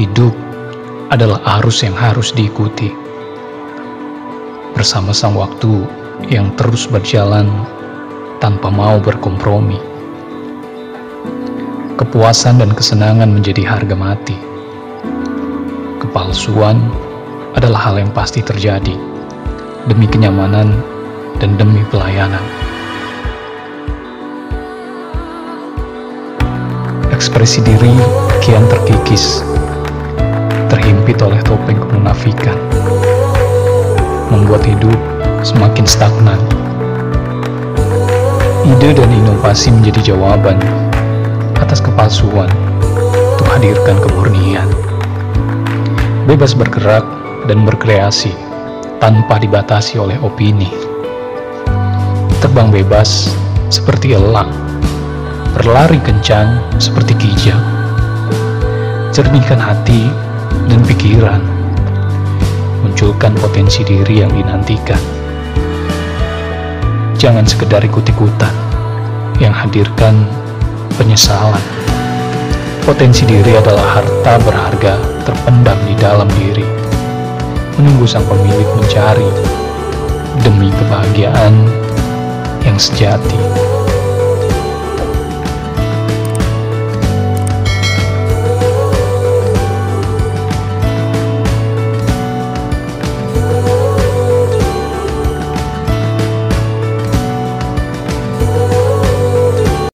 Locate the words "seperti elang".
53.66-54.54